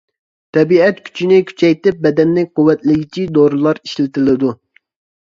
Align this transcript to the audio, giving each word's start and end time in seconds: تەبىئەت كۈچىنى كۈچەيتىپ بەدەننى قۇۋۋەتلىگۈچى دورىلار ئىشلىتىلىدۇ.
تەبىئەت 0.55 1.01
كۈچىنى 1.09 1.37
كۈچەيتىپ 1.51 2.01
بەدەننى 2.07 2.49
قۇۋۋەتلىگۈچى 2.57 3.31
دورىلار 3.39 3.85
ئىشلىتىلىدۇ. 3.87 4.61